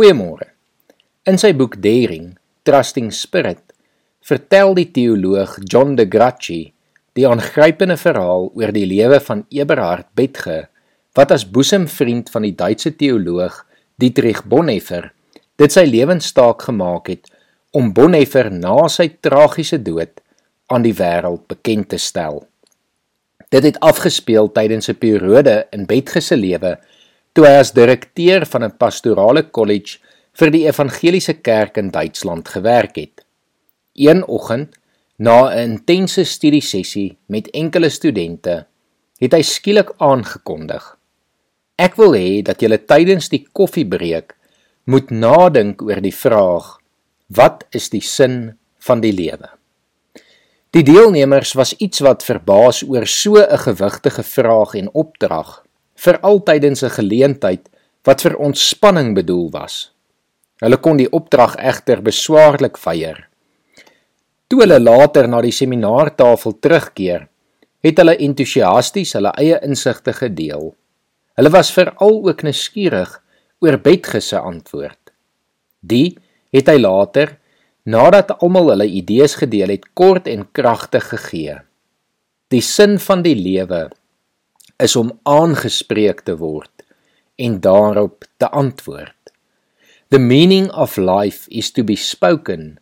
Goeiemôre. 0.00 0.46
In 1.28 1.36
sy 1.36 1.50
boek 1.52 1.74
Daring, 1.84 2.30
Trusting 2.64 3.10
Spirit, 3.12 3.60
vertel 4.24 4.70
die 4.78 4.86
teoloog 4.96 5.58
John 5.68 5.90
de 5.98 6.06
Gracchi 6.08 6.70
die 7.18 7.26
aangrypende 7.28 7.98
verhaal 8.00 8.46
oor 8.56 8.72
die 8.72 8.86
lewe 8.88 9.18
van 9.20 9.42
Eberhard 9.52 10.06
Betge, 10.16 10.70
wat 11.12 11.34
as 11.36 11.44
boesemvriend 11.44 12.32
van 12.32 12.46
die 12.48 12.54
Duitse 12.56 12.94
teoloog 12.96 13.58
Dietrich 14.00 14.40
Bonhoeffer 14.48 15.10
dit 15.60 15.76
sy 15.76 15.84
lewenstaak 15.90 16.64
gemaak 16.70 17.12
het 17.12 17.28
om 17.76 17.92
Bonhoeffer 17.92 18.48
na 18.54 18.86
sy 18.88 19.10
tragiese 19.20 19.82
dood 19.84 20.24
aan 20.72 20.86
die 20.86 20.96
wêreld 20.96 21.44
bekend 21.52 21.90
te 21.92 22.00
stel. 22.00 22.46
Dit 23.52 23.68
het 23.68 23.82
afgespeel 23.84 24.48
tydens 24.48 24.88
'n 24.88 24.96
periode 24.96 25.66
in 25.76 25.84
Betge 25.84 26.24
se 26.24 26.40
lewe 26.40 26.78
toe 27.32 27.46
hy 27.46 27.58
as 27.62 27.72
direkteur 27.72 28.46
van 28.46 28.64
'n 28.64 28.76
pastorale 28.78 29.42
kollege 29.50 29.98
vir 30.38 30.50
die 30.50 30.66
evangeliese 30.66 31.34
kerk 31.42 31.76
in 31.76 31.90
Duitsland 31.90 32.48
gewerk 32.48 32.96
het. 32.96 33.24
Een 33.94 34.24
oggend, 34.26 34.76
na 35.18 35.50
'n 35.50 35.58
intense 35.58 36.24
studiesessie 36.24 37.18
met 37.26 37.50
enkele 37.50 37.90
studente, 37.90 38.66
het 39.20 39.32
hy 39.32 39.42
skielik 39.42 39.92
aangekondig: 39.98 40.96
"Ek 41.76 41.96
wil 41.96 42.14
hê 42.14 42.42
dat 42.42 42.60
julle 42.60 42.78
tydens 42.78 43.28
die 43.28 43.46
koffiebreek 43.52 44.36
moet 44.84 45.10
nadink 45.10 45.82
oor 45.82 46.00
die 46.00 46.14
vraag: 46.14 46.78
Wat 47.28 47.64
is 47.70 47.90
die 47.90 48.02
sin 48.02 48.58
van 48.78 49.00
die 49.00 49.12
lewe?" 49.12 49.48
Die 50.70 50.82
deelnemers 50.82 51.52
was 51.52 51.76
iets 51.76 51.98
wat 52.00 52.24
verbaas 52.24 52.82
oor 52.82 53.06
so 53.06 53.36
'n 53.36 53.58
gewigtige 53.58 54.22
vraag 54.22 54.74
en 54.74 54.94
opdrag, 54.94 55.64
veral 56.00 56.40
tydens 56.48 56.82
'n 56.82 56.96
geleentheid 56.96 57.68
wat 58.04 58.22
vir 58.22 58.36
ontspanning 58.36 59.14
bedoel 59.14 59.50
was. 59.50 59.92
Hulle 60.60 60.76
kon 60.76 60.96
die 60.96 61.10
opdrag 61.12 61.56
egter 61.56 62.02
beswaarlik 62.02 62.78
weier. 62.84 63.28
Toe 64.48 64.60
hulle 64.60 64.80
later 64.80 65.28
na 65.28 65.40
die 65.40 65.52
seminaartafel 65.52 66.58
terugkeer, 66.60 67.28
het 67.84 67.98
hulle 67.98 68.16
entoesiasties 68.16 69.12
hulle 69.16 69.32
eie 69.40 69.60
insigte 69.62 70.12
gedeel. 70.12 70.74
Hulle 71.36 71.50
was 71.50 71.72
veral 71.72 72.16
ook 72.28 72.42
nuuskierig 72.42 73.22
oor 73.60 73.78
Betge 73.78 74.20
se 74.20 74.38
antwoord. 74.38 75.12
Die 75.80 76.18
het 76.52 76.68
hy 76.68 76.78
later 76.78 77.38
nadat 77.84 78.34
almal 78.42 78.72
hulle 78.74 78.86
idees 78.86 79.34
gedeel 79.40 79.68
het, 79.68 79.86
kort 79.94 80.28
en 80.28 80.44
kragtig 80.52 81.08
gegee. 81.08 81.56
Die 82.48 82.60
sin 82.60 82.98
van 82.98 83.22
die 83.22 83.34
lewe 83.34 83.88
is 84.80 84.96
om 84.96 85.12
aangespreek 85.28 86.24
te 86.26 86.36
word 86.40 86.84
en 87.40 87.60
daarop 87.60 88.24
te 88.36 88.48
antwoord. 88.48 89.16
The 90.10 90.18
meaning 90.18 90.70
of 90.72 90.96
life 90.96 91.48
is 91.50 91.70
to 91.72 91.84
be 91.84 91.96
spoken 91.96 92.78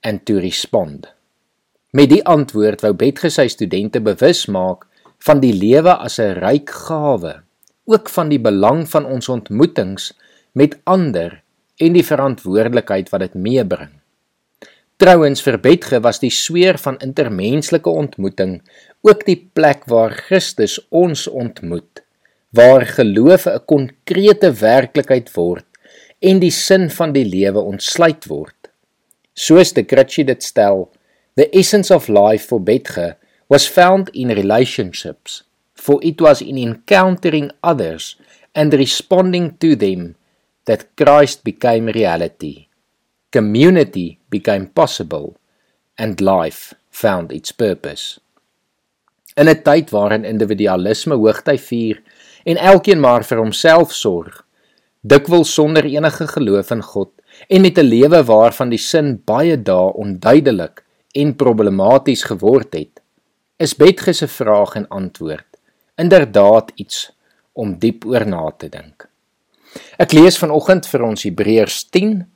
and 0.00 0.24
to 0.26 0.38
respond. 0.40 1.06
Met 1.92 2.08
die 2.08 2.22
antwoord 2.24 2.80
wou 2.82 2.94
Betge 2.96 3.30
sy 3.30 3.46
studente 3.52 4.00
bewus 4.00 4.46
maak 4.48 4.86
van 5.22 5.42
die 5.42 5.52
lewe 5.52 5.92
as 5.92 6.18
'n 6.18 6.40
ryk 6.40 6.70
gawe, 6.70 7.42
ook 7.84 8.08
van 8.08 8.28
die 8.28 8.40
belang 8.40 8.88
van 8.88 9.04
ons 9.04 9.28
ontmoetings 9.28 10.12
met 10.54 10.78
ander 10.84 11.42
en 11.76 11.92
die 11.92 12.04
verantwoordelikheid 12.04 13.10
wat 13.10 13.20
dit 13.20 13.34
meebring. 13.34 13.90
Trouwens 14.96 15.42
vir 15.42 15.58
Betge 15.58 16.00
was 16.00 16.20
die 16.22 16.30
sweer 16.30 16.78
van 16.78 16.98
intermenslike 17.02 17.90
ontmoeting 17.90 18.60
ook 19.02 19.24
die 19.26 19.38
plek 19.54 19.84
waar 19.90 20.14
Christus 20.14 20.78
ons 20.90 21.26
ontmoet, 21.28 22.02
waar 22.50 22.86
geloof 22.86 23.46
'n 23.46 23.64
konkrete 23.66 24.52
werklikheid 24.52 25.28
word 25.34 25.66
en 26.20 26.38
die 26.38 26.50
sin 26.50 26.90
van 26.90 27.12
die 27.12 27.24
lewe 27.24 27.60
ontsluit 27.60 28.26
word. 28.26 28.70
Soos 29.34 29.72
die 29.72 29.84
Kritchie 29.84 30.24
dit 30.24 30.42
stel, 30.42 30.90
the 31.34 31.48
essence 31.50 31.94
of 31.94 32.08
life 32.08 32.46
for 32.46 32.60
Betge 32.60 33.16
was 33.48 33.68
found 33.68 34.08
in 34.14 34.30
relationships, 34.30 35.42
for 35.74 35.98
it 36.02 36.20
was 36.20 36.42
in 36.42 36.58
encountering 36.58 37.50
others 37.62 38.16
and 38.54 38.74
responding 38.74 39.58
to 39.58 39.74
them 39.76 40.14
that 40.64 40.86
Christ 40.96 41.44
became 41.44 41.90
reality 41.90 42.68
community 43.32 44.18
became 44.28 44.66
possible 44.66 45.36
and 45.96 46.20
life 46.20 46.74
found 46.90 47.32
its 47.32 47.50
purpose. 47.50 48.20
In 49.34 49.48
'n 49.48 49.62
tyd 49.62 49.90
waarin 49.90 50.24
individualisme 50.24 51.14
hoogtyd 51.14 51.60
vier 51.60 52.02
en 52.44 52.56
elkeen 52.56 53.00
maar 53.00 53.24
vir 53.24 53.38
homself 53.38 53.92
sorg, 53.92 54.44
dikwels 55.00 55.54
sonder 55.54 55.84
enige 55.84 56.26
geloof 56.26 56.70
in 56.70 56.82
God 56.82 57.10
en 57.48 57.60
met 57.60 57.78
'n 57.78 57.88
lewe 57.88 58.24
waarvan 58.24 58.68
die 58.68 58.78
sin 58.78 59.22
baie 59.24 59.56
dae 59.56 59.92
onduidelik 59.92 60.84
en 61.14 61.36
problematies 61.36 62.22
geword 62.22 62.74
het, 62.74 63.00
is 63.56 63.74
Betge 63.74 64.12
se 64.12 64.28
vraag 64.28 64.74
en 64.74 64.88
antwoord 64.88 65.46
inderdaad 65.96 66.72
iets 66.74 67.12
om 67.52 67.78
diep 67.78 68.04
oor 68.04 68.26
na 68.26 68.50
te 68.56 68.68
dink. 68.68 69.08
Ek 69.98 70.12
lees 70.12 70.38
vanoggend 70.38 70.86
vir 70.86 71.02
ons 71.02 71.22
Hebreërs 71.22 71.84
10 71.90 72.26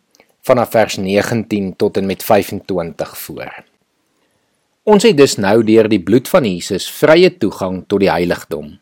vanaf 0.47 0.71
vers 0.71 0.97
19 0.97 1.77
tot 1.77 1.97
en 1.97 2.07
met 2.07 2.23
25 2.23 3.19
voor. 3.19 3.65
Ons 4.87 5.03
het 5.03 5.17
dus 5.19 5.33
nou 5.43 5.65
deur 5.67 5.89
die 5.91 5.99
bloed 5.99 6.29
van 6.31 6.45
Jesus 6.47 6.85
vrye 6.95 7.33
toegang 7.43 7.81
tot 7.91 8.05
die 8.05 8.11
heiligdom 8.11 8.77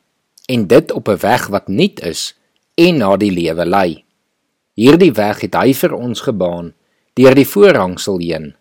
en 0.52 0.66
dit 0.68 0.92
op 0.92 1.08
'n 1.08 1.16
weg 1.22 1.46
wat 1.48 1.68
nuut 1.68 2.00
is 2.04 2.36
en 2.76 2.98
na 2.98 3.16
die 3.16 3.30
lewe 3.32 3.64
lei. 3.64 4.04
Hierdie 4.76 5.12
weg 5.12 5.40
het 5.40 5.54
hy 5.54 5.72
vir 5.72 5.94
ons 5.94 6.20
gebaan 6.20 6.74
deur 7.14 7.34
die 7.34 7.48
voorhangsel 7.48 8.18
heen. 8.18 8.54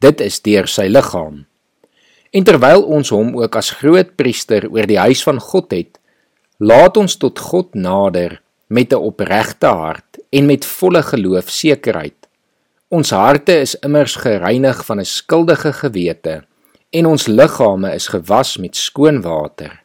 Dit 0.00 0.20
is 0.20 0.40
deur 0.42 0.66
sy 0.66 0.88
liggaam. 0.88 1.46
En 2.32 2.44
terwyl 2.44 2.82
ons 2.82 3.08
hom 3.08 3.36
ook 3.36 3.56
as 3.56 3.70
groot 3.70 4.16
priester 4.16 4.68
oor 4.70 4.86
die 4.86 4.98
huis 4.98 5.22
van 5.22 5.40
God 5.40 5.70
het, 5.70 5.98
laat 6.58 6.96
ons 6.96 7.16
tot 7.16 7.38
God 7.38 7.74
nader 7.74 8.42
met 8.66 8.92
'n 8.92 8.96
opregte 8.96 9.66
hart 9.66 10.18
en 10.30 10.46
met 10.46 10.64
volle 10.64 11.02
geloof 11.02 11.50
sekerheid 11.50 12.18
Ons 12.88 13.10
harte 13.12 13.52
is 13.60 13.74
immers 13.84 14.14
gereinig 14.16 14.78
van 14.86 15.00
'n 15.00 15.04
skuldige 15.04 15.72
gewete 15.72 16.47
en 16.90 17.06
ons 17.06 17.26
liggame 17.28 17.92
is 17.94 18.08
gewas 18.08 18.56
met 18.56 18.76
skoon 18.76 19.20
water. 19.24 19.82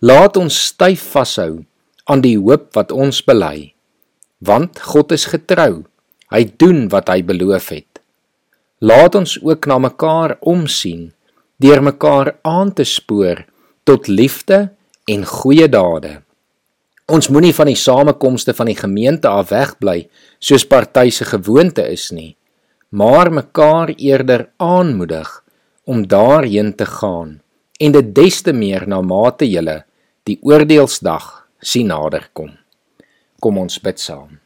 Laat 0.00 0.36
ons 0.40 0.56
styf 0.70 1.04
vashou 1.12 1.64
aan 2.10 2.22
die 2.24 2.38
hoop 2.38 2.72
wat 2.76 2.92
ons 2.92 3.20
bely, 3.24 3.72
want 4.40 4.80
God 4.92 5.12
is 5.12 5.28
getrou. 5.30 5.84
Hy 6.32 6.46
doen 6.56 6.86
wat 6.88 7.10
hy 7.12 7.20
beloof 7.28 7.68
het. 7.74 8.00
Laat 8.80 9.14
ons 9.14 9.36
ook 9.44 9.68
na 9.68 9.76
mekaar 9.78 10.38
omsien, 10.40 11.10
deur 11.60 11.82
mekaar 11.84 12.32
aan 12.42 12.72
te 12.72 12.86
spoor 12.88 13.44
tot 13.84 14.08
liefde 14.08 14.72
en 15.06 15.26
goeie 15.28 15.68
dade. 15.68 16.22
Ons 17.12 17.28
moenie 17.28 17.52
van 17.52 17.68
die 17.68 17.76
samekomste 17.76 18.54
van 18.56 18.70
die 18.70 18.78
gemeente 18.78 19.28
af 19.28 19.52
wegbly 19.52 20.06
soos 20.40 20.64
party 20.64 21.10
se 21.12 21.28
gewoonte 21.28 21.84
is 21.84 22.08
nie, 22.10 22.32
maar 22.90 23.30
mekaar 23.30 23.92
eerder 23.98 24.48
aanmoedig 24.56 25.42
om 25.84 26.06
daarheen 26.06 26.74
te 26.74 26.86
gaan 26.86 27.40
en 27.78 27.92
dit 27.92 28.14
des 28.14 28.42
te 28.42 28.52
meer 28.52 28.86
na 28.86 29.00
mate 29.00 29.48
julle 29.50 29.82
die 30.28 30.38
oordeelsdag 30.42 31.48
sien 31.58 31.90
naderkom. 31.90 32.52
Kom 33.42 33.58
ons 33.58 33.80
bid 33.82 33.98
saam. 33.98 34.38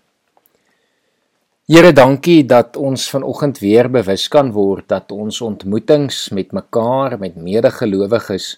Here, 1.67 1.91
dankie 1.93 2.45
dat 2.47 2.77
ons 2.79 3.09
vanoggend 3.11 3.59
weer 3.59 3.89
bewus 3.91 4.29
kan 4.31 4.53
word 4.55 4.87
dat 4.89 5.11
ons 5.13 5.41
ontmoetings 5.43 6.29
met 6.31 6.53
mekaar, 6.55 7.19
met 7.19 7.37
medegelowiges 7.37 8.53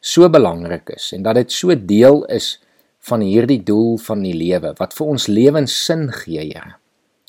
so 0.00 0.28
belangrik 0.32 0.94
is 0.96 1.10
en 1.12 1.22
dat 1.26 1.36
dit 1.36 1.52
so 1.52 1.76
deel 1.76 2.24
is 2.32 2.56
van 3.04 3.20
hierdie 3.20 3.60
doel 3.62 3.98
van 4.00 4.24
die 4.24 4.32
lewe 4.32 4.72
wat 4.80 4.96
vir 4.96 5.12
ons 5.12 5.28
lewenssin 5.28 6.08
gee, 6.22 6.40
Here. 6.40 6.78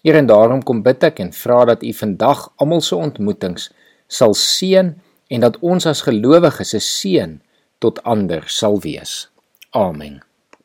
Here 0.06 0.21
en 0.21 0.30
daarom 0.30 0.63
kom 0.63 0.81
bid 0.85 1.03
ek 1.03 1.19
en 1.19 1.33
vra 1.35 1.65
dat 1.68 1.83
U 1.83 1.91
vandag 1.94 2.47
almal 2.62 2.81
se 2.81 2.95
ontmoetings 2.95 3.69
sal 4.07 4.34
seën 4.34 4.94
en 5.28 5.40
dat 5.42 5.60
ons 5.60 5.86
as 5.86 6.02
gelowiges 6.07 6.74
'n 6.75 6.80
seën 6.80 7.42
tot 7.80 8.04
ander 8.04 8.44
sal 8.48 8.80
wees. 8.80 9.30
Amen. 9.72 10.24